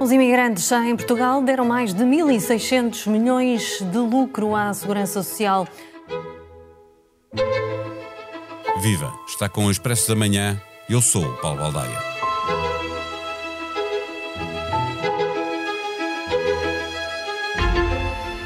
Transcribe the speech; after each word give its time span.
Os 0.00 0.12
imigrantes 0.12 0.68
já 0.68 0.86
em 0.86 0.94
Portugal 0.94 1.42
deram 1.42 1.64
mais 1.64 1.92
de 1.92 2.04
1.600 2.04 3.08
milhões 3.08 3.80
de 3.80 3.98
lucro 3.98 4.54
à 4.54 4.72
Segurança 4.72 5.24
Social. 5.24 5.66
Viva! 8.80 9.12
Está 9.26 9.48
com 9.48 9.66
o 9.66 9.70
Expresso 9.70 10.08
da 10.08 10.14
Manhã. 10.14 10.60
Eu 10.88 11.02
sou 11.02 11.24
o 11.24 11.36
Paulo 11.38 11.58
Baldaia. 11.58 11.98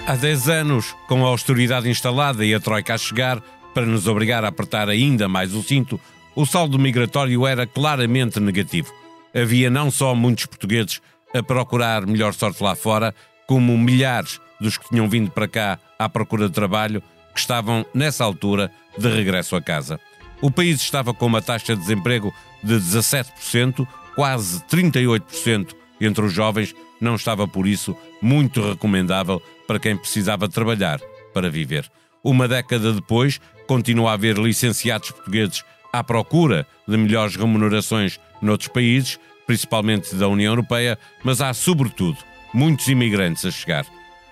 Há 0.07 0.17
10 0.17 0.49
anos, 0.49 0.97
com 1.07 1.25
a 1.25 1.29
austeridade 1.29 1.89
instalada 1.89 2.47
e 2.47 2.55
a 2.55 2.61
Troika 2.61 2.95
a 2.95 2.99
chegar 2.99 3.43
para 3.75 3.85
nos 3.85 4.09
obrigar 4.09 4.43
a 4.43 4.49
apertar 4.49 4.89
ainda 4.89 5.29
mais 5.29 5.55
o 5.55 5.63
cinto, 5.63 6.01
o 6.35 6.47
saldo 6.47 6.79
migratório 6.79 7.47
era 7.47 7.67
claramente 7.67 8.41
negativo. 8.41 8.91
Havia 9.35 9.71
não 9.71 9.91
só 9.91 10.15
muitos 10.15 10.47
portugueses 10.47 11.01
a 11.35 11.43
procurar 11.43 12.07
melhor 12.07 12.35
sorte 12.35 12.63
lá 12.63 12.75
fora, 12.75 13.15
como 13.47 13.77
milhares 13.77 14.41
dos 14.61 14.79
que 14.79 14.89
tinham 14.89 15.09
vindo 15.09 15.31
para 15.31 15.49
cá 15.49 15.79
à 15.99 16.09
procura 16.09 16.49
de 16.49 16.55
trabalho, 16.55 17.03
que 17.35 17.41
estavam, 17.41 17.85
nessa 17.95 18.25
altura, 18.25 18.71
de 18.97 19.09
regresso 19.09 19.57
a 19.57 19.63
casa. 19.63 19.99
O 20.41 20.51
país 20.51 20.81
estava 20.81 21.15
com 21.15 21.27
uma 21.27 21.41
taxa 21.41 21.75
de 21.75 21.81
desemprego 21.81 22.33
de 22.63 22.75
17%, 22.75 23.87
quase 24.15 24.61
38% 24.65 25.75
entre 26.01 26.25
os 26.25 26.33
jovens, 26.33 26.75
não 27.01 27.15
estava 27.15 27.47
por 27.49 27.67
isso 27.67 27.97
muito 28.21 28.61
recomendável 28.61 29.43
para 29.67 29.79
quem 29.79 29.97
precisava 29.97 30.49
trabalhar 30.49 31.01
para 31.33 31.51
viver. 31.51 31.91
Uma 32.23 32.47
década 32.47 32.93
depois, 32.93 33.41
continua 33.67 34.11
a 34.11 34.15
haver 34.15 34.39
licenciados 34.39 35.11
portugueses 35.11 35.65
à 35.93 36.05
procura 36.05 36.67
de 36.87 36.97
melhores 36.97 37.37
remunerações 37.37 38.21
noutros 38.41 38.69
países, 38.69 39.19
principalmente 39.47 40.15
da 40.15 40.29
União 40.29 40.53
Europeia, 40.53 40.99
mas 41.23 41.41
há, 41.41 41.53
sobretudo, 41.53 42.19
muitos 42.53 42.89
imigrantes 42.89 43.45
a 43.45 43.51
chegar. 43.51 43.87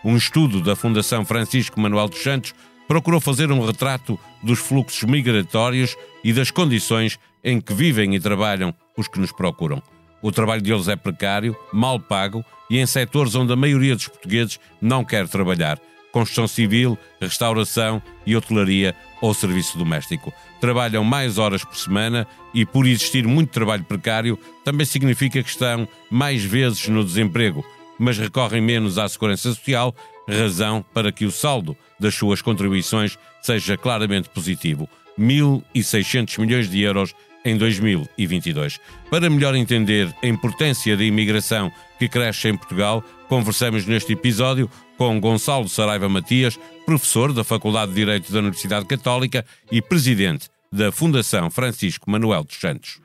Um 0.04 0.16
estudo 0.16 0.60
da 0.60 0.74
Fundação 0.74 1.24
Francisco 1.24 1.80
Manuel 1.80 2.08
dos 2.08 2.22
Santos 2.22 2.54
procurou 2.88 3.20
fazer 3.20 3.52
um 3.52 3.64
retrato 3.64 4.18
dos 4.42 4.58
fluxos 4.58 5.04
migratórios 5.04 5.96
e 6.24 6.32
das 6.32 6.50
condições 6.50 7.18
em 7.44 7.60
que 7.60 7.72
vivem 7.72 8.14
e 8.14 8.20
trabalham 8.20 8.74
os 8.96 9.08
que 9.08 9.20
nos 9.20 9.32
procuram. 9.32 9.82
O 10.22 10.32
trabalho 10.32 10.60
deles 10.60 10.88
é 10.88 10.96
precário, 10.96 11.56
mal 11.72 11.98
pago 11.98 12.44
e 12.68 12.78
em 12.78 12.86
setores 12.86 13.34
onde 13.34 13.52
a 13.52 13.56
maioria 13.56 13.94
dos 13.94 14.08
portugueses 14.08 14.58
não 14.80 15.04
quer 15.04 15.28
trabalhar. 15.28 15.78
Construção 16.12 16.48
civil, 16.48 16.98
restauração 17.20 18.02
e 18.26 18.34
hotelaria 18.36 18.94
ou 19.20 19.32
serviço 19.32 19.78
doméstico. 19.78 20.32
Trabalham 20.60 21.04
mais 21.04 21.38
horas 21.38 21.64
por 21.64 21.76
semana 21.76 22.26
e, 22.52 22.66
por 22.66 22.86
existir 22.86 23.26
muito 23.26 23.50
trabalho 23.50 23.84
precário, 23.84 24.38
também 24.64 24.86
significa 24.86 25.42
que 25.42 25.48
estão 25.48 25.88
mais 26.10 26.42
vezes 26.44 26.88
no 26.88 27.04
desemprego, 27.04 27.64
mas 27.98 28.18
recorrem 28.18 28.60
menos 28.60 28.98
à 28.98 29.08
segurança 29.08 29.42
social, 29.50 29.94
razão 30.28 30.84
para 30.92 31.12
que 31.12 31.24
o 31.24 31.30
saldo 31.30 31.76
das 31.98 32.14
suas 32.14 32.42
contribuições 32.42 33.18
seja 33.42 33.76
claramente 33.76 34.28
positivo. 34.28 34.88
1.600 35.18 36.38
milhões 36.38 36.70
de 36.70 36.80
euros 36.80 37.14
em 37.44 37.56
2022. 37.56 38.78
Para 39.10 39.30
melhor 39.30 39.54
entender 39.54 40.14
a 40.22 40.26
importância 40.26 40.96
da 40.96 41.04
imigração 41.04 41.70
que 41.98 42.08
cresce 42.08 42.48
em 42.48 42.56
Portugal, 42.56 43.04
conversamos 43.28 43.86
neste 43.86 44.12
episódio 44.12 44.70
com 44.96 45.20
Gonçalo 45.20 45.68
Saraiva 45.68 46.08
Matias, 46.08 46.58
professor 46.84 47.32
da 47.32 47.42
Faculdade 47.44 47.92
de 47.92 47.96
Direito 47.96 48.32
da 48.32 48.40
Universidade 48.40 48.84
Católica 48.86 49.44
e 49.70 49.80
presidente 49.80 50.48
da 50.70 50.92
Fundação 50.92 51.50
Francisco 51.50 52.10
Manuel 52.10 52.44
dos 52.44 52.56
Santos. 52.56 53.00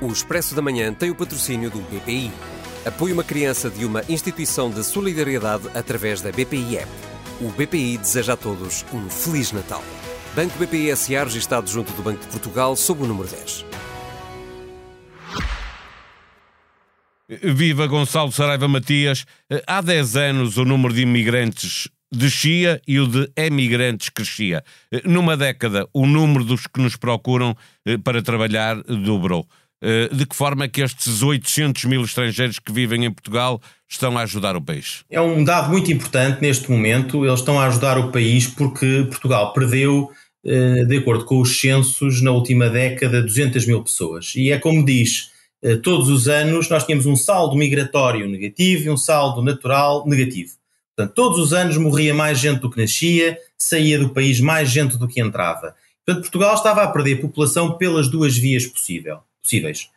O 0.00 0.06
Expresso 0.06 0.54
da 0.54 0.62
Manhã 0.62 0.94
tem 0.94 1.10
o 1.10 1.14
patrocínio 1.14 1.70
do 1.70 1.80
BPI. 1.80 2.32
Apoie 2.86 3.12
uma 3.12 3.22
criança 3.22 3.68
de 3.68 3.84
uma 3.84 4.02
instituição 4.08 4.70
de 4.70 4.82
solidariedade 4.82 5.68
através 5.74 6.22
da 6.22 6.32
BPI 6.32 6.78
App. 6.78 6.90
O 7.42 7.50
BPI 7.50 7.98
deseja 7.98 8.32
a 8.32 8.36
todos 8.36 8.84
um 8.92 9.10
Feliz 9.10 9.52
Natal. 9.52 9.82
Banco 10.34 10.56
BPI 10.58 10.96
SA 10.96 11.24
registado 11.24 11.68
junto 11.68 11.92
do 11.92 12.02
Banco 12.02 12.20
de 12.20 12.28
Portugal 12.28 12.76
sob 12.76 13.02
o 13.02 13.06
número 13.06 13.28
10. 13.28 13.66
Viva 17.54 17.86
Gonçalo 17.86 18.30
Saraiva 18.30 18.68
Matias. 18.68 19.24
Há 19.66 19.80
10 19.80 20.16
anos 20.16 20.56
o 20.56 20.64
número 20.64 20.94
de 20.94 21.02
imigrantes 21.02 21.88
descia 22.12 22.80
e 22.86 22.98
o 22.98 23.06
de 23.06 23.30
emigrantes 23.36 24.08
crescia. 24.08 24.64
Numa 25.04 25.36
década, 25.36 25.86
o 25.92 26.06
número 26.06 26.44
dos 26.44 26.66
que 26.66 26.80
nos 26.80 26.96
procuram 26.96 27.56
eh, 27.86 27.98
para 27.98 28.22
trabalhar 28.22 28.76
dobrou. 28.82 29.46
Eh, 29.82 30.08
de 30.12 30.26
que 30.26 30.36
forma 30.36 30.64
é 30.64 30.68
que 30.68 30.82
estes 30.82 31.22
800 31.22 31.84
mil 31.86 32.02
estrangeiros 32.04 32.58
que 32.58 32.72
vivem 32.72 33.04
em 33.04 33.10
Portugal 33.10 33.60
estão 33.88 34.18
a 34.18 34.22
ajudar 34.22 34.56
o 34.56 34.62
país? 34.62 35.04
É 35.10 35.20
um 35.20 35.42
dado 35.42 35.70
muito 35.70 35.90
importante 35.90 36.42
neste 36.42 36.70
momento. 36.70 37.24
Eles 37.24 37.40
estão 37.40 37.58
a 37.58 37.66
ajudar 37.66 37.98
o 37.98 38.12
país 38.12 38.46
porque 38.46 39.06
Portugal 39.08 39.52
perdeu, 39.52 40.10
eh, 40.44 40.84
de 40.84 40.98
acordo 40.98 41.24
com 41.24 41.40
os 41.40 41.58
censos, 41.58 42.20
na 42.20 42.30
última 42.30 42.68
década, 42.68 43.22
200 43.22 43.66
mil 43.66 43.82
pessoas. 43.82 44.34
E 44.36 44.50
é 44.50 44.58
como 44.58 44.84
diz 44.84 45.30
eh, 45.62 45.76
todos 45.76 46.08
os 46.08 46.28
anos 46.28 46.68
nós 46.68 46.84
tínhamos 46.84 47.06
um 47.06 47.16
saldo 47.16 47.56
migratório 47.56 48.28
negativo 48.28 48.86
e 48.86 48.90
um 48.90 48.96
saldo 48.96 49.42
natural 49.42 50.06
negativo. 50.06 50.52
Portanto, 50.96 51.14
todos 51.14 51.38
os 51.38 51.52
anos 51.52 51.76
morria 51.76 52.14
mais 52.14 52.38
gente 52.38 52.60
do 52.60 52.70
que 52.70 52.80
nascia, 52.80 53.38
saía 53.56 53.98
do 53.98 54.10
país 54.10 54.40
mais 54.40 54.68
gente 54.70 54.98
do 54.98 55.08
que 55.08 55.20
entrava. 55.20 55.74
Portanto, 56.04 56.22
Portugal 56.24 56.54
estava 56.54 56.82
a 56.82 56.88
perder 56.88 57.20
população 57.20 57.76
pelas 57.76 58.08
duas 58.08 58.36
vias 58.36 58.66
possível, 58.66 59.20
possíveis. 59.42 59.88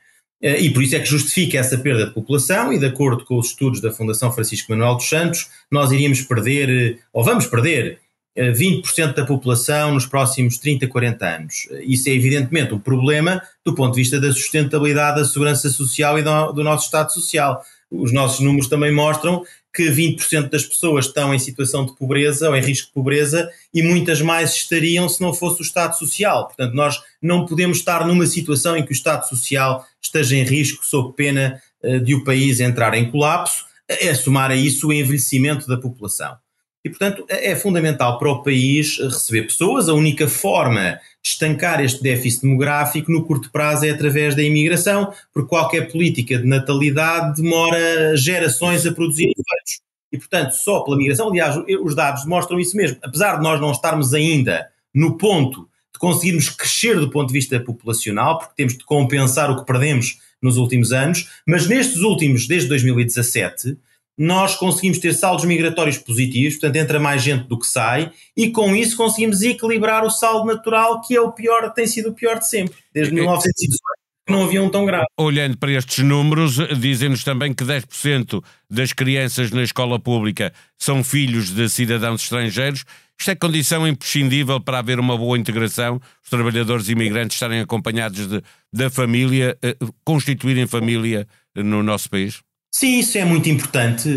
Eh, 0.43 0.63
e 0.63 0.73
por 0.73 0.83
isso 0.83 0.95
é 0.95 0.99
que 0.99 1.05
justifica 1.05 1.57
essa 1.57 1.77
perda 1.77 2.05
de 2.05 2.13
população, 2.13 2.73
e 2.73 2.77
de 2.77 2.85
acordo 2.85 3.23
com 3.23 3.37
os 3.37 3.47
estudos 3.47 3.79
da 3.79 3.91
Fundação 3.91 4.31
Francisco 4.31 4.71
Manuel 4.71 4.95
dos 4.95 5.07
Santos, 5.07 5.47
nós 5.71 5.91
iríamos 5.91 6.21
perder, 6.21 6.69
eh, 6.69 6.99
ou 7.13 7.23
vamos 7.23 7.47
perder, 7.47 7.99
20% 8.35 9.11
eh, 9.11 9.21
da 9.21 9.25
população 9.25 9.93
nos 9.93 10.05
próximos 10.05 10.57
30, 10.57 10.87
40 10.87 11.25
anos. 11.25 11.67
Isso 11.83 12.09
é 12.09 12.13
evidentemente 12.13 12.73
um 12.73 12.79
problema 12.79 13.41
do 13.63 13.73
ponto 13.73 13.93
de 13.93 14.01
vista 14.01 14.19
da 14.19 14.33
sustentabilidade 14.33 15.21
da 15.21 15.25
segurança 15.25 15.69
social 15.69 16.19
e 16.19 16.23
do, 16.23 16.51
do 16.51 16.63
nosso 16.63 16.85
Estado 16.85 17.13
Social. 17.13 17.63
Os 17.93 18.11
nossos 18.11 18.39
números 18.39 18.67
também 18.67 18.91
mostram 18.91 19.43
que 19.73 19.89
20% 19.89 20.49
das 20.49 20.65
pessoas 20.65 21.05
estão 21.05 21.33
em 21.33 21.39
situação 21.39 21.85
de 21.85 21.95
pobreza 21.95 22.49
ou 22.49 22.55
em 22.55 22.61
risco 22.61 22.87
de 22.87 22.93
pobreza 22.93 23.49
e 23.73 23.81
muitas 23.81 24.21
mais 24.21 24.53
estariam 24.53 25.09
se 25.09 25.21
não 25.21 25.33
fosse 25.33 25.61
o 25.61 25.63
Estado 25.63 25.97
Social. 25.97 26.45
Portanto, 26.47 26.73
nós 26.73 27.01
não 27.21 27.45
podemos 27.45 27.77
estar 27.77 28.05
numa 28.05 28.27
situação 28.27 28.77
em 28.77 28.85
que 28.85 28.91
o 28.91 28.93
Estado 28.93 29.27
Social 29.27 29.85
esteja 30.01 30.35
em 30.35 30.43
risco 30.43 30.85
sob 30.85 31.13
pena 31.15 31.61
eh, 31.81 31.99
de 31.99 32.13
o 32.13 32.23
país 32.23 32.59
entrar 32.59 32.93
em 32.93 33.09
colapso, 33.09 33.65
é 33.87 34.13
somar 34.13 34.51
a 34.51 34.55
isso 34.55 34.87
o 34.87 34.93
envelhecimento 34.93 35.67
da 35.67 35.77
população. 35.77 36.35
E, 36.83 36.89
portanto, 36.89 37.25
é, 37.29 37.51
é 37.51 37.55
fundamental 37.55 38.17
para 38.17 38.29
o 38.29 38.43
país 38.43 38.97
receber 38.99 39.43
pessoas. 39.43 39.87
A 39.87 39.93
única 39.93 40.27
forma 40.27 40.99
de 41.21 41.29
estancar 41.29 41.81
este 41.81 42.03
déficit 42.03 42.41
demográfico 42.41 43.11
no 43.11 43.23
curto 43.25 43.49
prazo 43.51 43.85
é 43.85 43.89
através 43.89 44.35
da 44.35 44.43
imigração, 44.43 45.13
porque 45.33 45.49
qualquer 45.49 45.91
política 45.91 46.37
de 46.37 46.45
natalidade 46.45 47.41
demora 47.41 48.15
gerações 48.17 48.85
a 48.85 48.91
produzir 48.91 49.29
efeitos. 49.29 49.81
E, 50.11 50.17
portanto, 50.17 50.51
só 50.51 50.81
pela 50.81 50.97
migração, 50.97 51.29
aliás, 51.29 51.55
os 51.81 51.95
dados 51.95 52.25
mostram 52.25 52.59
isso 52.59 52.75
mesmo. 52.75 52.97
Apesar 53.01 53.37
de 53.37 53.43
nós 53.43 53.59
não 53.59 53.71
estarmos 53.71 54.13
ainda 54.13 54.67
no 54.93 55.17
ponto 55.17 55.67
de 55.91 55.99
conseguirmos 55.99 56.49
crescer 56.49 56.99
do 56.99 57.09
ponto 57.09 57.27
de 57.27 57.33
vista 57.33 57.59
populacional, 57.59 58.37
porque 58.37 58.53
temos 58.55 58.77
de 58.77 58.83
compensar 58.83 59.49
o 59.49 59.59
que 59.59 59.65
perdemos 59.65 60.19
nos 60.41 60.57
últimos 60.57 60.91
anos, 60.91 61.29
mas 61.47 61.67
nestes 61.67 62.01
últimos, 62.01 62.45
desde 62.45 62.67
2017, 62.67 63.77
nós 64.17 64.55
conseguimos 64.55 64.99
ter 64.99 65.13
saldos 65.13 65.45
migratórios 65.45 65.97
positivos, 65.97 66.55
portanto 66.55 66.75
entra 66.75 66.99
mais 66.99 67.21
gente 67.21 67.47
do 67.47 67.59
que 67.59 67.65
sai, 67.65 68.11
e 68.37 68.49
com 68.49 68.75
isso 68.75 68.95
conseguimos 68.95 69.41
equilibrar 69.41 70.05
o 70.05 70.09
saldo 70.09 70.45
natural, 70.45 71.01
que 71.01 71.15
é 71.15 71.21
o 71.21 71.31
pior, 71.31 71.71
tem 71.73 71.87
sido 71.87 72.09
o 72.09 72.13
pior 72.13 72.39
de 72.39 72.47
sempre, 72.47 72.75
desde 72.93 73.13
1918 73.13 74.03
não 74.29 74.43
havia 74.43 74.63
um 74.63 74.69
tão 74.69 74.85
grave. 74.85 75.05
Olhando 75.17 75.57
para 75.57 75.71
estes 75.71 76.03
números, 76.03 76.55
dizem-nos 76.79 77.23
também 77.23 77.53
que 77.53 77.63
10% 77.63 78.43
das 78.69 78.93
crianças 78.93 79.51
na 79.51 79.63
escola 79.63 79.99
pública 79.99 80.53
são 80.77 81.03
filhos 81.03 81.49
de 81.49 81.67
cidadãos 81.69 82.21
estrangeiros. 82.23 82.85
Isto 83.19 83.31
é 83.31 83.35
condição 83.35 83.87
imprescindível 83.87 84.59
para 84.59 84.79
haver 84.79 84.99
uma 84.99 85.17
boa 85.17 85.37
integração, 85.37 85.99
os 86.23 86.29
trabalhadores 86.29 86.89
imigrantes 86.89 87.35
estarem 87.35 87.59
acompanhados 87.59 88.27
de, 88.27 88.41
da 88.71 88.89
família, 88.89 89.57
eh, 89.61 89.75
constituírem 90.03 90.67
família 90.67 91.27
no 91.55 91.83
nosso 91.83 92.09
país? 92.09 92.41
Sim, 92.75 92.97
isso 92.97 93.19
é 93.19 93.23
muito 93.23 93.47
importante. 93.49 94.09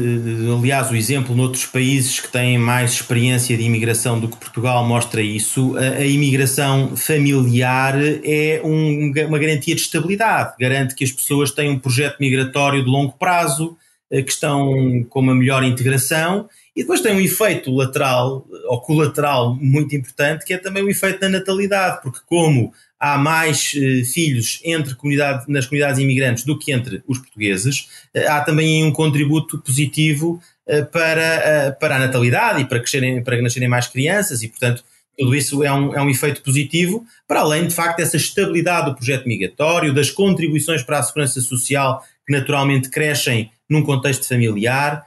Aliás, 0.59 0.91
o 0.91 0.97
exemplo 0.97 1.37
noutros 1.37 1.67
países 1.67 2.19
que 2.21 2.33
têm 2.33 2.57
mais 2.57 2.93
experiência 2.93 3.55
de 3.55 3.63
imigração 3.63 4.19
do 4.19 4.29
que 4.29 4.37
Portugal 4.39 4.83
mostra 4.83 5.21
isso. 5.21 5.77
A, 5.77 6.07
imigração 6.07 6.97
familiar 6.97 7.95
é 8.25 8.63
um, 8.65 9.13
uma 9.29 9.39
garantia 9.39 9.75
de 9.75 9.83
estabilidade, 9.83 10.55
garante 10.59 10.95
que 10.95 11.05
as 11.05 11.13
pessoas 11.13 11.51
têm 11.51 11.69
um 11.69 11.79
projeto 11.79 12.17
migratório 12.19 12.83
de 12.83 12.89
longo 12.89 13.13
prazo, 13.19 13.77
que 14.09 14.31
estão 14.31 15.05
com 15.09 15.21
uma 15.21 15.35
melhor 15.35 15.65
integração 15.65 16.49
E 16.77 16.83
depois 16.83 17.01
tem 17.01 17.15
um 17.15 17.21
efeito 17.21 17.75
lateral 17.75 18.47
ou 18.69 18.81
colateral 18.81 19.55
muito 19.57 19.97
importante, 19.97 20.45
que 20.45 20.55
é 20.55 20.59
também 20.59 20.83
o 20.83 20.89
efeito 20.89 21.21
da 21.21 21.29
natalidade, 21.29 22.01
porque 22.03 22.21
como 22.27 22.73
há 22.99 23.19
mais 23.19 23.73
uh, 23.75 24.05
filhos 24.13 24.61
entre 24.65 24.95
comunidade, 24.95 25.45
nas 25.49 25.67
comunidades 25.67 26.01
imigrantes 26.01 26.45
do 26.45 26.59
que 26.59 26.73
entre 26.73 27.03
os 27.07 27.19
portugueses, 27.19 27.89
uh, 28.15 28.29
há 28.29 28.41
também 28.41 28.85
um 28.85 28.93
contributo 28.93 29.59
positivo 29.59 30.41
uh, 30.67 30.87
para, 30.87 31.77
para 31.81 31.97
a 31.97 31.99
natalidade 31.99 32.63
e 32.63 32.65
para, 32.65 32.79
crescerem, 32.81 33.23
para 33.23 33.41
nascerem 33.43 33.69
mais 33.69 33.87
crianças 33.87 34.43
e, 34.43 34.49
portanto, 34.49 34.83
tudo 35.19 35.35
isso 35.35 35.65
é 35.65 35.73
um, 35.73 35.95
é 35.95 36.03
um 36.03 36.11
efeito 36.11 36.43
positivo, 36.43 37.05
para 37.27 37.41
além, 37.41 37.67
de 37.67 37.75
facto, 37.75 37.99
dessa 37.99 38.17
estabilidade 38.17 38.91
do 38.91 38.95
projeto 38.95 39.27
migratório, 39.27 39.95
das 39.95 40.11
contribuições 40.11 40.83
para 40.83 40.99
a 40.99 41.03
segurança 41.03 41.41
social 41.41 42.05
que 42.27 42.33
naturalmente 42.33 42.91
crescem 42.91 43.51
num 43.69 43.83
contexto 43.83 44.27
familiar, 44.29 45.05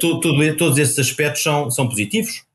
todo, 0.00 0.20
todo, 0.20 0.56
todos 0.56 0.78
esses 0.78 0.98
aspectos 0.98 1.42
são, 1.42 1.70
são 1.70 1.88
positivos. 1.88 2.48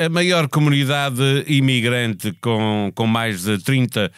A 0.00 0.08
maior 0.08 0.48
comunidade 0.48 1.20
imigrante, 1.48 2.32
com, 2.40 2.92
com 2.94 3.06
mais 3.06 3.42
de 3.42 3.58
30% 3.58 4.10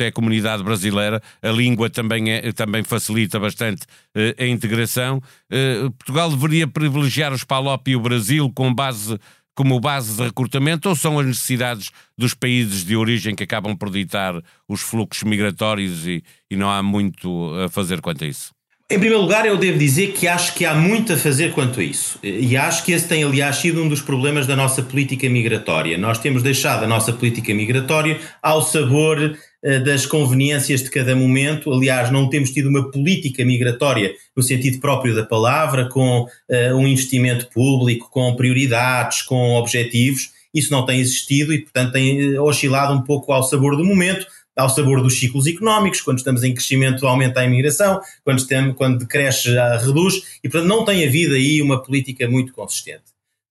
é 0.00 0.08
a 0.08 0.12
comunidade 0.12 0.64
brasileira, 0.64 1.22
a 1.40 1.48
língua 1.50 1.88
também, 1.88 2.32
é, 2.32 2.50
também 2.52 2.82
facilita 2.82 3.38
bastante 3.38 3.82
eh, 4.12 4.34
a 4.36 4.46
integração. 4.46 5.22
Eh, 5.48 5.88
Portugal 5.96 6.30
deveria 6.30 6.66
privilegiar 6.66 7.32
os 7.32 7.44
PALOP 7.44 7.88
e 7.88 7.96
o 7.96 8.00
Brasil 8.00 8.50
com 8.52 8.74
base, 8.74 9.18
como 9.54 9.78
base 9.78 10.16
de 10.16 10.22
recrutamento 10.24 10.88
ou 10.88 10.96
são 10.96 11.16
as 11.20 11.26
necessidades 11.26 11.90
dos 12.18 12.34
países 12.34 12.84
de 12.84 12.96
origem 12.96 13.36
que 13.36 13.44
acabam 13.44 13.76
por 13.76 13.88
ditar 13.88 14.34
os 14.68 14.80
fluxos 14.80 15.22
migratórios 15.22 16.08
e, 16.08 16.24
e 16.50 16.56
não 16.56 16.68
há 16.68 16.82
muito 16.82 17.54
a 17.54 17.68
fazer 17.68 18.00
quanto 18.00 18.24
a 18.24 18.26
isso? 18.26 18.50
Em 18.90 18.98
primeiro 18.98 19.20
lugar, 19.22 19.46
eu 19.46 19.56
devo 19.56 19.78
dizer 19.78 20.08
que 20.14 20.26
acho 20.26 20.52
que 20.52 20.64
há 20.64 20.74
muito 20.74 21.12
a 21.12 21.16
fazer 21.16 21.52
quanto 21.52 21.78
a 21.78 21.82
isso. 21.84 22.18
E 22.24 22.56
acho 22.56 22.84
que 22.84 22.90
esse 22.90 23.06
tem, 23.06 23.22
aliás, 23.22 23.58
sido 23.58 23.80
um 23.80 23.88
dos 23.88 24.02
problemas 24.02 24.48
da 24.48 24.56
nossa 24.56 24.82
política 24.82 25.30
migratória. 25.30 25.96
Nós 25.96 26.18
temos 26.18 26.42
deixado 26.42 26.82
a 26.82 26.88
nossa 26.88 27.12
política 27.12 27.54
migratória 27.54 28.18
ao 28.42 28.60
sabor 28.62 29.16
uh, 29.62 29.84
das 29.84 30.06
conveniências 30.06 30.82
de 30.82 30.90
cada 30.90 31.14
momento. 31.14 31.72
Aliás, 31.72 32.10
não 32.10 32.28
temos 32.28 32.50
tido 32.50 32.68
uma 32.68 32.90
política 32.90 33.44
migratória 33.44 34.12
no 34.36 34.42
sentido 34.42 34.80
próprio 34.80 35.14
da 35.14 35.24
palavra, 35.24 35.88
com 35.88 36.22
uh, 36.22 36.74
um 36.74 36.84
investimento 36.84 37.48
público, 37.48 38.10
com 38.10 38.34
prioridades, 38.34 39.22
com 39.22 39.54
objetivos. 39.54 40.32
Isso 40.52 40.72
não 40.72 40.84
tem 40.84 40.98
existido 40.98 41.54
e, 41.54 41.60
portanto, 41.60 41.92
tem 41.92 42.36
uh, 42.36 42.42
oscilado 42.42 42.92
um 42.92 43.02
pouco 43.02 43.32
ao 43.32 43.44
sabor 43.44 43.76
do 43.76 43.84
momento 43.84 44.26
ao 44.56 44.68
sabor 44.68 45.02
dos 45.02 45.18
ciclos 45.18 45.46
económicos, 45.46 46.00
quando 46.00 46.18
estamos 46.18 46.42
em 46.42 46.52
crescimento 46.52 47.06
aumenta 47.06 47.40
a 47.40 47.44
imigração, 47.44 48.00
quando, 48.24 48.38
estamos, 48.38 48.76
quando 48.76 48.98
decresce 48.98 49.50
reduz, 49.50 50.38
e 50.42 50.48
portanto 50.48 50.68
não 50.68 50.84
tem 50.84 51.06
havido 51.06 51.34
aí 51.34 51.62
uma 51.62 51.82
política 51.82 52.28
muito 52.28 52.52
consistente. 52.52 53.04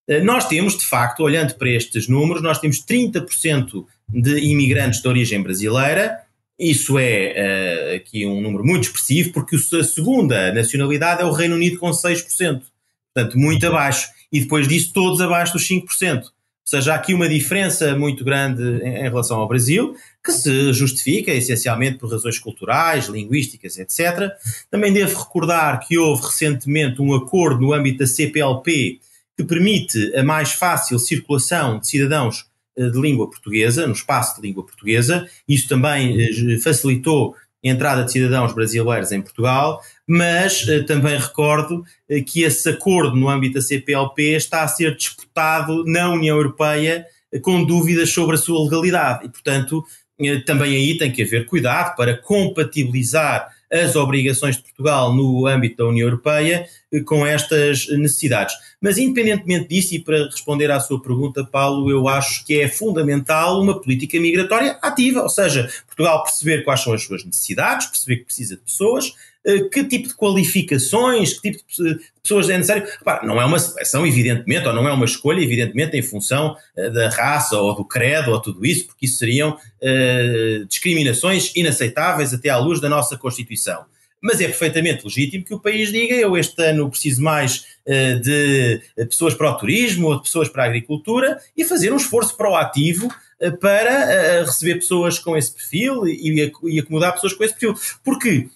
Eh, 0.07 0.21
nós 0.21 0.47
temos, 0.47 0.77
de 0.77 0.85
facto, 0.85 1.21
olhando 1.21 1.55
para 1.55 1.69
estes 1.69 2.07
números, 2.07 2.41
nós 2.41 2.59
temos 2.59 2.83
30% 2.85 3.85
de 4.09 4.39
imigrantes 4.39 5.01
de 5.01 5.07
origem 5.07 5.41
brasileira, 5.41 6.19
isso 6.57 6.99
é 6.99 7.93
uh, 7.93 7.95
aqui 7.95 8.25
um 8.25 8.41
número 8.41 8.65
muito 8.65 8.83
expressivo, 8.83 9.31
porque 9.31 9.55
a 9.55 9.83
segunda 9.83 10.53
nacionalidade 10.53 11.21
é 11.21 11.25
o 11.25 11.31
Reino 11.31 11.55
Unido 11.55 11.77
com 11.77 11.89
6%, 11.89 12.61
portanto 13.13 13.39
muito 13.39 13.65
abaixo, 13.65 14.09
e 14.29 14.41
depois 14.41 14.67
disso 14.67 14.91
todos 14.91 15.21
abaixo 15.21 15.53
dos 15.53 15.65
5% 15.65 16.23
seja, 16.69 16.93
há 16.93 16.95
aqui 16.95 17.13
uma 17.13 17.27
diferença 17.27 17.95
muito 17.95 18.23
grande 18.23 18.63
em, 18.83 19.01
relação 19.03 19.39
ao 19.39 19.47
Brasil, 19.47 19.95
que 20.23 20.31
se 20.31 20.71
justifica 20.73 21.31
essencialmente 21.31 21.97
por 21.97 22.11
razões 22.11 22.37
culturais, 22.37 23.07
linguísticas, 23.07 23.77
etc. 23.77 24.31
Também 24.69 24.93
devo 24.93 25.17
recordar 25.17 25.79
que 25.87 25.97
houve 25.97 26.21
recentemente 26.23 27.01
um 27.01 27.13
acordo 27.13 27.61
no 27.61 27.73
âmbito 27.73 27.99
da 27.99 28.07
CPLP 28.07 28.99
que 29.35 29.43
permite 29.43 30.15
a 30.15 30.23
mais 30.23 30.51
fácil 30.51 30.99
circulação 30.99 31.79
de 31.79 31.87
cidadãos 31.87 32.45
eh, 32.75 32.89
de 32.89 32.99
língua 32.99 33.29
portuguesa, 33.29 33.87
no 33.87 33.93
espaço 33.93 34.35
de 34.35 34.47
língua 34.47 34.63
portuguesa. 34.63 35.27
Isso 35.47 35.67
também 35.67 36.21
eh, 36.21 36.57
facilitou 36.59 37.35
entrada 37.63 38.03
de 38.03 38.11
cidadãos 38.11 38.53
brasileiros 38.53 39.11
em 39.11 39.21
Portugal, 39.21 39.81
mas 40.07 40.65
eh, 40.67 40.83
também 40.83 41.17
recordo 41.17 41.83
eh, 42.09 42.21
que 42.21 42.43
esse 42.43 42.69
acordo 42.69 43.15
no 43.15 43.29
âmbito 43.29 43.55
da 43.55 43.61
CPLP 43.61 44.35
está 44.35 44.63
a 44.63 44.67
ser 44.67 44.95
disputado 44.95 45.83
na 45.85 46.09
União 46.09 46.37
Europeia 46.37 47.05
eh, 47.31 47.39
com 47.39 47.63
dúvidas 47.63 48.11
sobre 48.11 48.35
a 48.35 48.39
sua 48.39 48.63
legalidade. 48.63 49.25
E, 49.25 49.29
portanto, 49.29 49.83
também 50.45 50.75
aí 50.75 50.97
tem 50.97 51.11
que 51.11 51.23
haver 51.23 51.45
cuidado 51.45 51.95
para 51.95 52.17
compatibilizar 52.17 53.47
as 53.71 53.95
obrigações 53.95 54.57
de 54.57 54.63
Portugal 54.63 55.13
no 55.13 55.45
âmbito 55.45 55.77
da 55.77 55.85
União 55.85 56.07
Europeia 56.07 56.67
com 57.05 57.25
estas 57.25 57.87
necessidades. 57.89 58.55
Mas, 58.81 58.97
independentemente 58.97 59.67
disso, 59.67 59.93
e 59.93 59.99
para 59.99 60.25
responder 60.25 60.71
à 60.71 60.79
sua 60.79 61.01
pergunta, 61.01 61.43
Paulo, 61.43 61.89
eu 61.91 62.07
acho 62.07 62.43
que 62.45 62.59
é 62.59 62.67
fundamental 62.67 63.61
uma 63.61 63.79
política 63.79 64.19
migratória 64.19 64.77
ativa, 64.81 65.21
ou 65.21 65.29
seja, 65.29 65.69
Portugal 65.85 66.23
perceber 66.23 66.63
quais 66.63 66.81
são 66.81 66.93
as 66.93 67.03
suas 67.03 67.23
necessidades, 67.23 67.87
perceber 67.87 68.17
que 68.17 68.25
precisa 68.25 68.55
de 68.55 68.61
pessoas, 68.61 69.05
eh, 69.07 69.28
que 69.71 69.83
tipo 69.85 70.07
de 70.07 70.15
qualificações, 70.15 71.33
que 71.39 71.51
tipo 71.51 71.63
de 71.77 71.99
pessoas 72.21 72.49
é 72.49 72.57
necessário. 72.57 72.85
não 73.23 73.41
é 73.41 73.45
uma 73.45 73.57
seleção, 73.57 74.05
evidentemente, 74.05 74.67
ou 74.67 74.73
não 74.73 74.87
é 74.87 74.91
uma 74.91 75.05
escolha, 75.05 75.41
evidentemente, 75.41 75.97
em 75.97 76.01
função 76.01 76.55
eh, 76.75 76.89
da 76.89 77.09
raça 77.09 77.57
ou 77.57 77.75
do 77.75 77.85
credo 77.85 78.31
ou 78.31 78.41
tudo 78.41 78.65
isso, 78.65 78.85
porque 78.85 79.05
isso 79.05 79.17
seriam 79.17 79.51
uh, 79.51 80.65
discriminações 80.65 81.55
inaceitáveis 81.55 82.33
até 82.33 82.49
à 82.49 82.57
luz 82.57 82.79
da 82.79 82.89
nossa 82.89 83.17
Constituição. 83.17 83.85
Mas 84.21 84.41
é 84.41 84.45
perfeitamente 84.45 85.05
legítimo 85.05 85.45
que 85.45 85.53
o 85.53 85.59
país 85.59 85.91
diga: 85.91 86.13
eu 86.13 86.37
este 86.37 86.61
ano 86.61 86.89
preciso 86.89 87.21
mais 87.21 87.65
uh, 87.87 88.19
de 88.19 88.81
pessoas 89.05 89.33
para 89.33 89.49
o 89.49 89.57
turismo 89.57 90.07
ou 90.07 90.17
de 90.17 90.23
pessoas 90.23 90.49
para 90.49 90.63
a 90.63 90.67
agricultura 90.67 91.39
e 91.55 91.63
fazer 91.63 91.93
um 91.93 91.97
esforço 91.97 92.35
proativo 92.35 93.09
para 93.59 94.43
receber 94.43 94.75
pessoas 94.75 95.17
com 95.17 95.37
esse 95.37 95.53
perfil 95.53 96.07
e, 96.07 96.51
acomodar 96.79 97.13
pessoas 97.13 97.33
com 97.33 97.43
esse 97.43 97.53
perfil. 97.53 97.75
Porque 98.03 98.47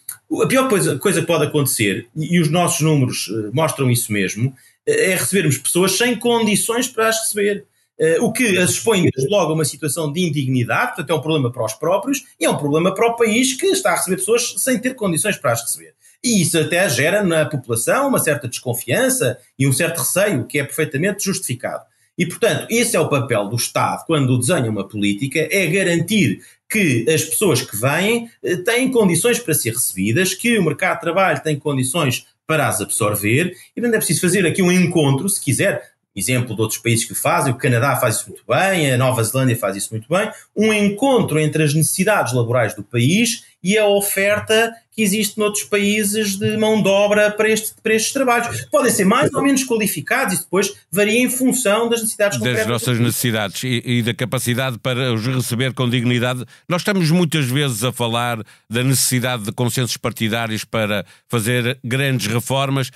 a 0.41 0.47
pior 0.47 0.67
coisa, 0.67 0.97
coisa 0.97 1.21
que 1.21 1.27
pode 1.27 1.45
acontecer, 1.45 2.07
e 2.15 2.39
os 2.39 2.49
nossos 2.49 2.81
números 2.81 3.27
uh, 3.27 3.51
mostram 3.53 3.89
isso 3.89 4.11
mesmo, 4.11 4.53
eh, 4.85 5.11
é 5.11 5.15
recebermos 5.15 5.57
pessoas 5.57 5.93
sem 5.97 6.17
condições 6.17 6.87
para 6.87 7.09
as 7.09 7.19
receber. 7.19 7.65
O 8.19 8.33
que 8.33 8.57
as 8.57 8.71
expõe 8.71 9.07
logo 9.29 9.51
a 9.51 9.53
uma 9.53 9.63
situação 9.63 10.11
de 10.11 10.19
indignidade, 10.19 10.87
portanto 10.87 11.11
é 11.11 11.13
um 11.13 11.21
problema 11.21 11.51
para 11.51 11.63
os 11.63 11.73
próprios 11.73 12.25
e 12.37 12.43
é 12.43 12.49
um 12.49 12.57
problema 12.57 12.93
para 12.93 13.07
o 13.07 13.15
país 13.15 13.53
que 13.53 13.67
está 13.67 13.91
a 13.91 13.95
receber 13.95 14.17
pessoas 14.17 14.55
sem 14.57 14.77
ter 14.79 14.95
condições 14.95 15.37
para 15.37 15.53
as 15.53 15.61
receber. 15.61 15.93
E 16.23 16.41
isso 16.41 16.57
até 16.57 16.89
gera 16.89 17.23
na 17.23 17.45
população 17.45 18.07
uma 18.07 18.19
certa 18.19 18.47
desconfiança 18.47 19.37
e 19.59 19.67
um 19.67 19.71
certo 19.71 19.99
receio 19.99 20.45
que 20.45 20.57
é 20.59 20.63
perfeitamente 20.63 21.23
justificado. 21.23 21.85
E, 22.17 22.25
portanto, 22.25 22.67
esse 22.69 22.95
é 22.95 22.99
o 22.99 23.09
papel 23.09 23.47
do 23.47 23.55
Estado 23.55 24.03
quando 24.05 24.37
desenha 24.37 24.69
uma 24.69 24.87
política, 24.87 25.47
é 25.51 25.65
garantir 25.67 26.41
que 26.69 27.05
as 27.09 27.23
pessoas 27.23 27.61
que 27.61 27.75
vêm 27.75 28.29
eh, 28.43 28.57
têm 28.57 28.91
condições 28.91 29.39
para 29.39 29.53
ser 29.53 29.73
recebidas, 29.73 30.33
que 30.33 30.57
o 30.57 30.63
mercado 30.63 30.95
de 30.95 31.01
trabalho 31.01 31.41
tem 31.43 31.57
condições 31.57 32.25
para 32.45 32.67
as 32.67 32.81
absorver, 32.81 33.55
e 33.75 33.81
portanto 33.81 33.95
é 33.95 33.97
preciso 33.97 34.21
fazer 34.21 34.45
aqui 34.45 34.61
um 34.61 34.71
encontro, 34.71 35.29
se 35.29 35.41
quiser, 35.41 35.93
exemplo 36.15 36.55
de 36.55 36.61
outros 36.61 36.79
países 36.79 37.05
que 37.05 37.15
fazem, 37.15 37.53
o 37.53 37.57
Canadá 37.57 37.95
faz 37.95 38.17
isso 38.17 38.29
muito 38.29 38.43
bem, 38.47 38.91
a 38.91 38.97
Nova 38.97 39.23
Zelândia 39.23 39.57
faz 39.57 39.75
isso 39.75 39.89
muito 39.91 40.07
bem, 40.07 40.29
um 40.55 40.73
encontro 40.73 41.39
entre 41.39 41.63
as 41.63 41.73
necessidades 41.73 42.33
laborais 42.33 42.75
do 42.75 42.83
país 42.83 43.45
e 43.63 43.77
a 43.77 43.87
oferta 43.87 44.73
que 44.95 45.01
existe 45.01 45.39
noutros 45.39 45.63
países 45.63 46.37
de 46.37 46.55
mão 46.57 46.81
de 46.81 46.87
obra 46.87 47.31
para, 47.31 47.49
este, 47.49 47.73
para 47.81 47.95
estes 47.95 48.13
trabalhos. 48.13 48.65
Podem 48.71 48.91
ser 48.91 49.05
mais 49.05 49.33
ou 49.33 49.41
menos 49.41 49.63
qualificados 49.63 50.35
e 50.35 50.39
depois 50.39 50.71
varia 50.91 51.19
em 51.19 51.29
função 51.29 51.89
das 51.89 52.01
necessidades 52.01 52.37
das 52.37 52.47
concretas. 52.47 52.67
Das 52.67 52.81
nossas 52.81 52.99
necessidades 52.99 53.63
e, 53.63 53.81
e, 53.83 54.03
da 54.03 54.13
capacidade 54.13 54.77
para 54.77 55.11
os 55.11 55.25
receber 55.25 55.73
com 55.73 55.89
dignidade. 55.89 56.45
Nós 56.69 56.81
estamos 56.81 57.09
muitas 57.09 57.45
vezes 57.45 57.83
a 57.83 57.91
falar 57.91 58.43
da 58.69 58.83
necessidade 58.83 59.43
de 59.43 59.51
consensos 59.51 59.97
partidários 59.97 60.63
para 60.63 61.05
fazer 61.27 61.79
grandes 61.83 62.27
reformas. 62.27 62.91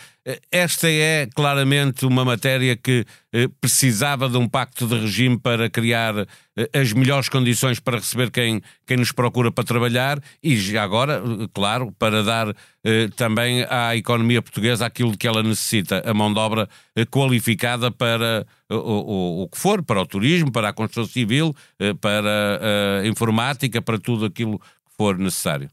Esta 0.51 0.89
é 0.89 1.27
claramente 1.33 2.05
uma 2.05 2.25
matéria 2.25 2.75
que 2.75 3.05
eh, 3.33 3.47
precisava 3.62 4.27
de 4.27 4.36
um 4.36 4.47
pacto 4.47 4.86
de 4.86 5.00
regime 5.00 5.39
para 5.39 5.69
criar 5.69 6.13
eh, 6.57 6.69
as 6.74 6.91
melhores 6.91 7.29
condições 7.29 7.79
para 7.79 7.97
receber 7.97 8.29
quem, 8.29 8.62
quem 8.86 8.97
nos 8.97 9.13
procura 9.13 9.51
para 9.51 9.63
trabalhar 9.63 10.19
e 10.43 10.56
já 10.59 10.83
agora, 10.83 11.21
eh, 11.23 11.47
claro, 11.53 11.91
para 11.97 12.23
dar 12.23 12.55
também 13.17 13.65
à 13.69 13.97
economia 13.97 14.41
portuguesa 14.41 14.85
aquilo 14.85 15.17
que 15.17 15.27
ela 15.27 15.43
necessita, 15.43 16.01
a 16.05 16.13
mão 16.13 16.31
de 16.31 16.39
obra 16.39 16.69
qualificada 17.11 17.91
para 17.91 18.45
o, 18.69 18.75
o, 18.75 19.43
o 19.43 19.49
que 19.49 19.57
for, 19.57 19.83
para 19.83 20.01
o 20.01 20.05
turismo, 20.05 20.49
para 20.53 20.69
a 20.69 20.73
construção 20.73 21.05
civil, 21.05 21.53
para 21.99 23.01
a 23.01 23.05
informática, 23.05 23.81
para 23.81 23.99
tudo 23.99 24.23
aquilo 24.23 24.57
que 24.57 24.95
for 24.97 25.17
necessário. 25.17 25.69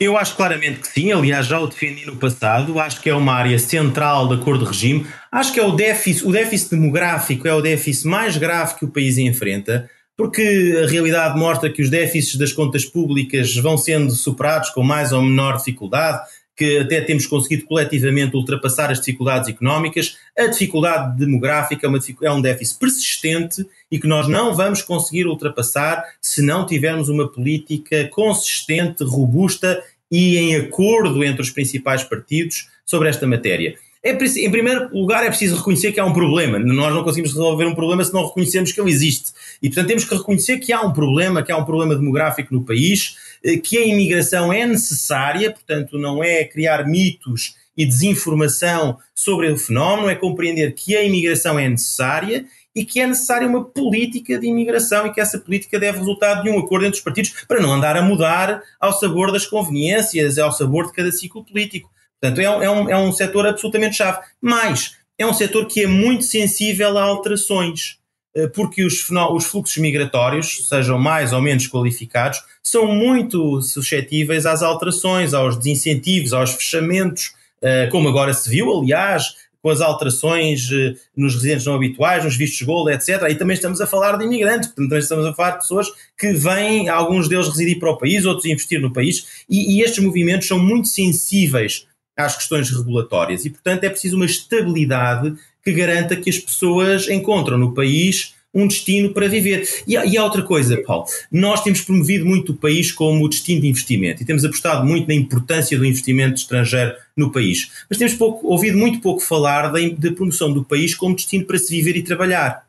Eu 0.00 0.16
acho 0.16 0.36
claramente 0.36 0.78
que 0.78 0.86
sim, 0.86 1.10
aliás 1.10 1.46
já 1.46 1.58
o 1.58 1.66
defendi 1.66 2.06
no 2.06 2.14
passado, 2.14 2.78
acho 2.78 3.00
que 3.00 3.10
é 3.10 3.14
uma 3.14 3.34
área 3.34 3.58
central 3.58 4.28
da 4.28 4.36
cor 4.36 4.56
de 4.56 4.64
regime, 4.64 5.04
acho 5.32 5.52
que 5.52 5.58
é 5.58 5.64
o 5.64 5.72
déficit, 5.72 6.24
o 6.24 6.30
déficit 6.30 6.70
demográfico 6.70 7.48
é 7.48 7.52
o 7.52 7.60
déficit 7.60 8.06
mais 8.06 8.36
grave 8.36 8.76
que 8.76 8.84
o 8.84 8.88
país 8.88 9.18
enfrenta, 9.18 9.90
porque 10.18 10.82
a 10.84 10.90
realidade 10.90 11.38
mostra 11.38 11.70
que 11.70 11.80
os 11.80 11.88
déficits 11.88 12.34
das 12.34 12.52
contas 12.52 12.84
públicas 12.84 13.54
vão 13.54 13.78
sendo 13.78 14.10
superados 14.10 14.70
com 14.70 14.82
mais 14.82 15.12
ou 15.12 15.22
menor 15.22 15.56
dificuldade, 15.56 16.26
que 16.56 16.78
até 16.78 17.00
temos 17.00 17.24
conseguido 17.24 17.64
coletivamente 17.66 18.34
ultrapassar 18.34 18.90
as 18.90 18.98
dificuldades 18.98 19.48
económicas. 19.48 20.16
A 20.36 20.48
dificuldade 20.48 21.16
demográfica 21.16 21.86
é, 21.86 21.88
uma, 21.88 22.00
é 22.22 22.32
um 22.32 22.42
déficit 22.42 22.80
persistente 22.80 23.64
e 23.88 24.00
que 24.00 24.08
nós 24.08 24.26
não 24.26 24.52
vamos 24.56 24.82
conseguir 24.82 25.24
ultrapassar 25.24 26.02
se 26.20 26.42
não 26.42 26.66
tivermos 26.66 27.08
uma 27.08 27.30
política 27.30 28.08
consistente, 28.08 29.04
robusta 29.04 29.80
e 30.10 30.36
em 30.36 30.56
acordo 30.56 31.22
entre 31.22 31.42
os 31.42 31.50
principais 31.50 32.02
partidos 32.02 32.66
sobre 32.84 33.08
esta 33.08 33.24
matéria. 33.24 33.76
É, 34.08 34.12
em 34.12 34.50
primeiro 34.50 34.88
lugar, 34.90 35.22
é 35.22 35.28
preciso 35.28 35.56
reconhecer 35.56 35.92
que 35.92 36.00
há 36.00 36.04
um 36.04 36.14
problema. 36.14 36.58
Nós 36.58 36.94
não 36.94 37.04
conseguimos 37.04 37.32
resolver 37.32 37.66
um 37.66 37.74
problema 37.74 38.02
se 38.02 38.12
não 38.12 38.26
reconhecemos 38.26 38.72
que 38.72 38.80
ele 38.80 38.90
existe. 38.90 39.32
E, 39.62 39.68
portanto, 39.68 39.88
temos 39.88 40.04
que 40.04 40.14
reconhecer 40.14 40.58
que 40.58 40.72
há 40.72 40.80
um 40.80 40.92
problema, 40.92 41.42
que 41.42 41.52
há 41.52 41.56
um 41.58 41.64
problema 41.64 41.94
demográfico 41.94 42.54
no 42.54 42.64
país, 42.64 43.16
eh, 43.44 43.58
que 43.58 43.76
a 43.76 43.84
imigração 43.84 44.50
é 44.50 44.66
necessária, 44.66 45.50
portanto, 45.50 45.98
não 45.98 46.24
é 46.24 46.44
criar 46.44 46.86
mitos 46.86 47.54
e 47.76 47.84
desinformação 47.84 48.96
sobre 49.14 49.50
o 49.50 49.58
fenómeno, 49.58 50.08
é 50.08 50.14
compreender 50.14 50.72
que 50.72 50.96
a 50.96 51.02
imigração 51.04 51.58
é 51.58 51.68
necessária 51.68 52.46
e 52.74 52.84
que 52.84 53.00
é 53.00 53.06
necessária 53.06 53.46
uma 53.46 53.64
política 53.64 54.38
de 54.38 54.46
imigração 54.46 55.06
e 55.06 55.12
que 55.12 55.20
essa 55.20 55.38
política 55.38 55.78
deve 55.78 55.98
resultar 55.98 56.42
de 56.42 56.48
um 56.48 56.58
acordo 56.58 56.86
entre 56.86 56.98
os 56.98 57.04
partidos 57.04 57.34
para 57.46 57.60
não 57.60 57.72
andar 57.72 57.96
a 57.96 58.02
mudar 58.02 58.62
ao 58.80 58.92
sabor 58.92 59.32
das 59.32 59.46
conveniências, 59.46 60.38
ao 60.38 60.50
sabor 60.50 60.86
de 60.86 60.92
cada 60.92 61.12
ciclo 61.12 61.44
político. 61.44 61.90
Portanto, 62.20 62.40
é 62.40 62.50
um, 62.50 62.62
é 62.62 62.70
um, 62.70 62.90
é 62.90 62.96
um 62.96 63.12
setor 63.12 63.46
absolutamente 63.46 63.96
chave. 63.96 64.18
Mas 64.40 64.96
é 65.18 65.26
um 65.26 65.34
setor 65.34 65.66
que 65.66 65.82
é 65.82 65.86
muito 65.86 66.24
sensível 66.24 66.96
a 66.96 67.02
alterações, 67.02 67.98
eh, 68.34 68.46
porque 68.48 68.84
os, 68.84 69.08
os 69.10 69.44
fluxos 69.46 69.76
migratórios, 69.78 70.68
sejam 70.68 70.98
mais 70.98 71.32
ou 71.32 71.42
menos 71.42 71.66
qualificados, 71.66 72.40
são 72.62 72.86
muito 72.86 73.60
suscetíveis 73.62 74.46
às 74.46 74.62
alterações, 74.62 75.34
aos 75.34 75.56
desincentivos, 75.56 76.32
aos 76.32 76.52
fechamentos, 76.52 77.32
eh, 77.60 77.88
como 77.90 78.08
agora 78.08 78.32
se 78.32 78.48
viu, 78.48 78.72
aliás, 78.78 79.34
com 79.60 79.70
as 79.70 79.80
alterações 79.80 80.70
eh, 80.70 80.94
nos 81.16 81.34
residentes 81.34 81.66
não 81.66 81.74
habituais, 81.74 82.24
nos 82.24 82.36
vistos 82.36 82.62
gold, 82.62 82.92
etc. 82.92 83.24
Aí 83.24 83.34
também 83.34 83.54
estamos 83.54 83.80
a 83.80 83.88
falar 83.88 84.16
de 84.16 84.24
imigrantes, 84.24 84.68
portanto, 84.68 84.88
também 84.88 85.02
estamos 85.02 85.26
a 85.26 85.34
falar 85.34 85.50
de 85.52 85.58
pessoas 85.58 85.88
que 86.16 86.32
vêm, 86.32 86.88
alguns 86.88 87.28
deles 87.28 87.48
residir 87.48 87.80
para 87.80 87.90
o 87.90 87.98
país, 87.98 88.24
outros 88.24 88.46
investir 88.46 88.80
no 88.80 88.92
país, 88.92 89.44
e, 89.50 89.76
e 89.78 89.82
estes 89.82 90.02
movimentos 90.02 90.46
são 90.46 90.60
muito 90.60 90.86
sensíveis 90.86 91.87
às 92.18 92.36
questões 92.36 92.70
regulatórias 92.70 93.44
e, 93.44 93.50
portanto, 93.50 93.84
é 93.84 93.90
preciso 93.90 94.16
uma 94.16 94.26
estabilidade 94.26 95.34
que 95.64 95.72
garanta 95.72 96.16
que 96.16 96.28
as 96.28 96.38
pessoas 96.38 97.08
encontram 97.08 97.56
no 97.56 97.72
país 97.72 98.34
um 98.52 98.66
destino 98.66 99.12
para 99.12 99.28
viver. 99.28 99.68
E, 99.86 99.92
e 99.92 100.16
há 100.16 100.24
outra 100.24 100.42
coisa, 100.42 100.76
Paulo, 100.78 101.06
nós 101.30 101.62
temos 101.62 101.82
promovido 101.82 102.24
muito 102.24 102.52
o 102.52 102.56
país 102.56 102.90
como 102.90 103.28
destino 103.28 103.60
de 103.60 103.68
investimento 103.68 104.22
e 104.22 104.26
temos 104.26 104.44
apostado 104.44 104.86
muito 104.86 105.06
na 105.06 105.14
importância 105.14 105.78
do 105.78 105.84
investimento 105.84 106.40
estrangeiro 106.40 106.94
no 107.16 107.30
país, 107.30 107.70
mas 107.88 107.98
temos 107.98 108.14
pouco, 108.14 108.46
ouvido 108.48 108.76
muito 108.76 109.00
pouco 109.00 109.20
falar 109.20 109.70
da, 109.70 109.78
da 109.96 110.12
promoção 110.12 110.52
do 110.52 110.64
país 110.64 110.94
como 110.94 111.14
destino 111.14 111.44
para 111.44 111.58
se 111.58 111.70
viver 111.70 111.96
e 111.96 112.02
trabalhar. 112.02 112.67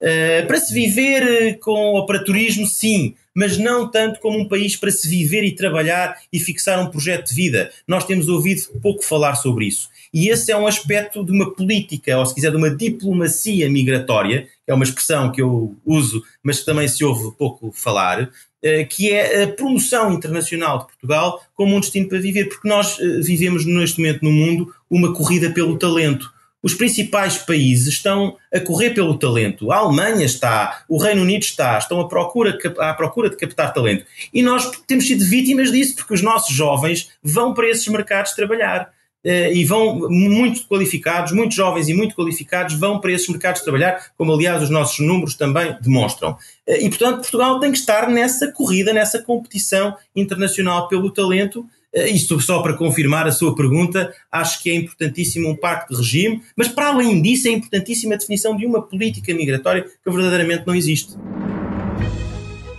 Uh, 0.00 0.46
para 0.46 0.60
se 0.60 0.72
viver 0.72 1.22
eh, 1.24 1.52
com 1.54 1.72
ou 1.94 2.06
para 2.06 2.22
turismo, 2.22 2.64
sim, 2.68 3.16
mas 3.34 3.58
não 3.58 3.90
tanto 3.90 4.20
como 4.20 4.38
um 4.38 4.46
país 4.46 4.76
para 4.76 4.92
se 4.92 5.08
viver 5.08 5.42
e 5.42 5.56
trabalhar 5.56 6.16
e 6.32 6.38
fixar 6.38 6.80
um 6.80 6.88
projeto 6.88 7.28
de 7.28 7.34
vida. 7.34 7.72
Nós 7.86 8.04
temos 8.04 8.28
ouvido 8.28 8.62
pouco 8.80 9.04
falar 9.04 9.34
sobre 9.34 9.66
isso. 9.66 9.88
E 10.14 10.28
esse 10.28 10.52
é 10.52 10.56
um 10.56 10.68
aspecto 10.68 11.24
de 11.24 11.32
uma 11.32 11.52
política, 11.52 12.16
ou 12.16 12.24
se 12.24 12.32
quiser, 12.32 12.52
de 12.52 12.56
uma 12.56 12.70
diplomacia 12.70 13.68
migratória, 13.68 14.46
é 14.68 14.72
uma 14.72 14.84
expressão 14.84 15.32
que 15.32 15.42
eu 15.42 15.74
uso, 15.84 16.22
mas 16.44 16.60
que 16.60 16.66
também 16.66 16.86
se 16.86 17.04
ouve 17.04 17.36
pouco 17.36 17.72
falar, 17.72 18.22
uh, 18.22 18.86
que 18.88 19.10
é 19.10 19.42
a 19.42 19.48
promoção 19.48 20.12
internacional 20.12 20.78
de 20.78 20.86
Portugal 20.86 21.42
como 21.56 21.74
um 21.74 21.80
destino 21.80 22.08
para 22.08 22.20
viver, 22.20 22.44
porque 22.44 22.68
nós 22.68 22.98
vivemos 23.20 23.64
neste 23.64 23.98
momento 23.98 24.24
no 24.24 24.30
mundo 24.30 24.72
uma 24.88 25.12
corrida 25.12 25.50
pelo 25.50 25.76
talento 25.76 26.37
os 26.68 26.74
principais 26.74 27.38
países 27.38 27.94
estão 27.94 28.36
a 28.52 28.60
correr 28.60 28.90
pelo 28.90 29.18
talento. 29.18 29.72
A 29.72 29.78
Alemanha 29.78 30.26
está, 30.26 30.84
o 30.86 30.98
Reino 30.98 31.22
Unido 31.22 31.42
está, 31.42 31.78
estão 31.78 31.98
à 31.98 32.06
procura, 32.06 32.58
à 32.78 32.92
procura 32.92 33.30
de 33.30 33.36
captar 33.36 33.72
talento. 33.72 34.04
E 34.34 34.42
nós 34.42 34.70
temos 34.86 35.06
sido 35.06 35.24
vítimas 35.24 35.72
disso, 35.72 35.96
porque 35.96 36.12
os 36.12 36.20
nossos 36.20 36.54
jovens 36.54 37.08
vão 37.22 37.54
para 37.54 37.70
esses 37.70 37.88
mercados 37.88 38.32
trabalhar. 38.32 38.90
Uh, 39.24 39.50
e 39.52 39.64
vão 39.64 40.08
muito 40.08 40.64
qualificados, 40.68 41.32
muito 41.32 41.52
jovens 41.52 41.88
e 41.88 41.94
muito 41.94 42.14
qualificados 42.14 42.76
vão 42.76 43.00
para 43.00 43.10
esses 43.10 43.28
mercados 43.28 43.62
trabalhar, 43.62 44.12
como 44.16 44.32
aliás 44.32 44.62
os 44.62 44.70
nossos 44.70 45.04
números 45.04 45.34
também 45.34 45.76
demonstram. 45.80 46.32
Uh, 46.66 46.74
e 46.80 46.88
portanto 46.88 47.22
Portugal 47.22 47.58
tem 47.58 47.72
que 47.72 47.78
estar 47.78 48.08
nessa 48.08 48.52
corrida, 48.52 48.92
nessa 48.92 49.20
competição 49.20 49.96
internacional 50.14 50.86
pelo 50.86 51.10
talento 51.10 51.66
eh, 51.66 51.77
isto 51.94 52.40
só 52.40 52.62
para 52.62 52.76
confirmar 52.76 53.26
a 53.26 53.32
sua 53.32 53.54
pergunta, 53.54 54.12
acho 54.30 54.62
que 54.62 54.70
é 54.70 54.74
importantíssimo 54.74 55.48
um 55.48 55.56
pacto 55.56 55.94
de 55.94 56.00
regime, 56.00 56.42
mas 56.56 56.68
para 56.68 56.88
além 56.88 57.20
disso 57.22 57.48
é 57.48 57.50
importantíssima 57.50 58.14
a 58.14 58.18
definição 58.18 58.56
de 58.56 58.66
uma 58.66 58.82
política 58.82 59.34
migratória 59.34 59.82
que 59.82 60.10
verdadeiramente 60.10 60.66
não 60.66 60.74
existe. 60.74 61.14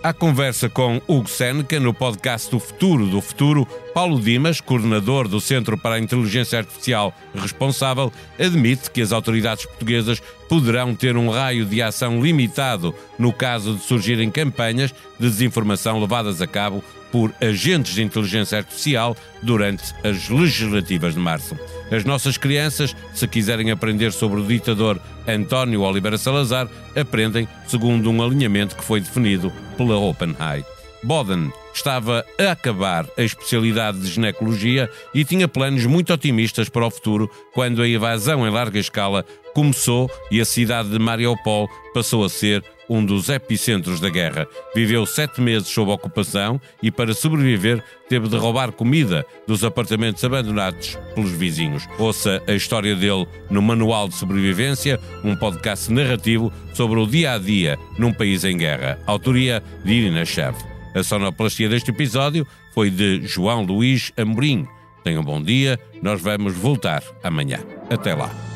A 0.02 0.14
conversa 0.14 0.70
com 0.70 1.02
Hugo 1.10 1.28
Seneca 1.28 1.78
no 1.78 1.94
podcast 1.94 2.50
do 2.50 2.58
Futuro 2.58 3.06
do 3.06 3.20
Futuro, 3.20 3.68
Paulo 3.94 4.18
Dimas, 4.18 4.62
coordenador 4.62 5.28
do 5.28 5.42
Centro 5.42 5.78
para 5.78 5.96
a 5.96 6.00
Inteligência 6.00 6.58
Artificial 6.58 7.14
responsável, 7.36 8.10
admite 8.40 8.90
que 8.92 9.02
as 9.02 9.12
autoridades 9.12 9.66
portuguesas 9.66 10.22
poderão 10.48 10.96
ter 10.96 11.18
um 11.18 11.30
raio 11.30 11.66
de 11.66 11.82
ação 11.82 12.22
limitado 12.22 12.96
no 13.18 13.34
caso 13.34 13.76
de 13.76 13.84
surgirem 13.84 14.32
campanhas 14.32 14.94
de 15.20 15.30
desinformação 15.30 16.00
levadas 16.00 16.42
a 16.42 16.48
cabo 16.48 16.82
por 17.12 17.34
agentes 17.42 17.96
de 17.96 18.04
inteligência 18.04 18.58
artificial 18.58 19.16
durante 19.42 19.94
as 20.04 20.30
legislativas 20.30 21.14
de 21.14 21.20
março. 21.20 21.58
As 21.92 22.04
nossas 22.04 22.38
crianças, 22.38 22.96
se 23.14 23.28
quiserem 23.28 23.72
aprender 23.72 24.12
sobre 24.12 24.40
o 24.40 24.46
ditador 24.46 25.00
António 25.28 25.82
Oliveira 25.82 26.18
Salazar, 26.18 26.68
aprendem 26.96 27.48
segundo 27.68 28.10
um 28.10 28.24
alinhamento 28.24 28.76
que 28.76 28.84
foi 28.84 29.00
definido 29.00 29.52
pela 29.78 29.98
Open 29.98 30.36
High. 30.38 30.64
Boden 31.04 31.52
estava 31.74 32.26
a 32.38 32.52
acabar 32.52 33.08
a 33.18 33.24
especialidade 33.24 34.00
de 34.00 34.08
ginecologia 34.08 34.90
e 35.14 35.24
tinha 35.24 35.48
planos 35.48 35.86
muito 35.86 36.14
otimistas 36.14 36.68
para 36.68 36.86
o 36.86 36.92
futuro 36.92 37.30
quando 37.54 37.82
a 37.82 37.88
invasão 37.88 38.46
em 38.46 38.52
larga 38.52 38.80
escala 38.80 39.26
começou 39.54 40.10
e 40.30 40.42
a 40.42 40.46
cidade 40.46 40.90
de 40.90 41.00
Mariupol 41.00 41.70
passou 41.94 42.24
a 42.26 42.30
ser 42.30 42.64
um 42.90 43.06
dos 43.06 43.30
epicentros 43.30 44.00
da 44.00 44.10
guerra. 44.10 44.48
Viveu 44.76 45.06
sete 45.06 45.40
meses 45.40 45.68
sob 45.68 45.92
ocupação 45.92 46.60
e, 46.82 46.90
para 46.90 47.14
sobreviver, 47.14 47.84
teve 48.10 48.28
de 48.28 48.36
roubar 48.36 48.72
comida 48.72 49.26
dos 49.48 49.64
apartamentos 49.64 50.24
abandonados 50.24 50.98
pelos 51.14 51.32
vizinhos. 51.32 51.88
Ouça 52.00 52.42
a 52.48 52.54
história 52.54 52.96
dele 52.96 53.28
no 53.50 53.62
Manual 53.62 54.08
de 54.08 54.16
Sobrevivência, 54.16 55.00
um 55.24 55.36
podcast 55.36 55.92
narrativo 55.92 56.52
sobre 56.74 57.00
o 57.00 57.06
dia 57.06 57.34
a 57.34 57.38
dia 57.38 57.78
num 57.98 58.12
país 58.12 58.44
em 58.44 58.58
guerra. 58.58 59.00
Autoria 59.06 59.64
de 59.86 59.94
Irina 59.94 60.26
Chev. 60.26 60.56
A 60.96 61.04
sonoplastia 61.04 61.70
deste 61.70 61.92
episódio 61.92 62.48
foi 62.74 62.90
de 62.90 63.22
João 63.28 63.64
Luís 63.64 64.12
Amorim. 64.18 64.68
Tenham 65.04 65.22
um 65.22 65.26
bom 65.26 65.42
dia, 65.42 65.80
nós 66.02 66.22
vamos 66.22 66.54
voltar 66.56 67.04
amanhã. 67.24 67.60
Até 67.90 68.14
lá. 68.14 68.49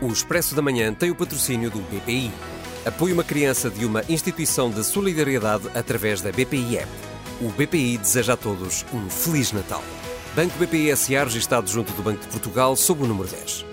O 0.00 0.06
Expresso 0.06 0.54
da 0.54 0.62
Manhã 0.62 0.94
tem 0.94 1.10
o 1.10 1.14
patrocínio 1.14 1.70
do 1.70 1.80
BPI. 1.80 2.32
Apoie 2.86 3.12
uma 3.12 3.22
criança 3.22 3.68
de 3.68 3.84
uma 3.84 4.02
instituição 4.08 4.70
de 4.70 4.82
solidariedade 4.82 5.68
através 5.74 6.22
da 6.22 6.32
BPI 6.32 6.78
App. 6.78 6.90
O 7.42 7.50
BPI 7.50 7.98
deseja 7.98 8.32
a 8.32 8.36
todos 8.36 8.86
um 8.94 9.10
Feliz 9.10 9.52
Natal. 9.52 9.84
Banco 10.34 10.56
BPI 10.58 10.96
SA 10.96 11.24
registado 11.24 11.68
junto 11.68 11.92
do 11.92 12.02
Banco 12.02 12.22
de 12.22 12.28
Portugal 12.28 12.74
sob 12.76 13.02
o 13.02 13.06
número 13.06 13.28
10. 13.28 13.66